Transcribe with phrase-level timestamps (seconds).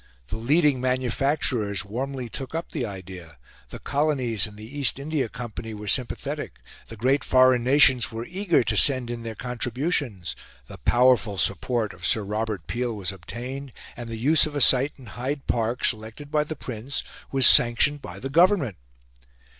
[0.29, 3.37] The leading manufacturers warmly took up the idea;
[3.69, 8.63] the colonies and the East India Company were sympathetic; the great foreign nations were eager
[8.63, 10.35] to send in their contributions;
[10.65, 14.93] the powerful support of Sir Robert Peel was obtained, and the use of a site
[14.97, 18.77] in Hyde Park, selected by the Prince, was sanctioned by the Government.